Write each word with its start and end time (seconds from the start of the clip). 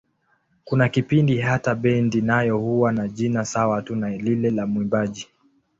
Kuna 0.63 0.89
kipindi 0.89 1.37
hata 1.41 1.75
bendi 1.75 2.21
nayo 2.21 2.57
huwa 2.57 2.91
na 2.91 3.07
jina 3.07 3.45
sawa 3.45 3.81
tu 3.81 3.95
na 3.95 4.09
lile 4.09 4.49
la 4.51 4.67
mwimbaji. 4.67 5.27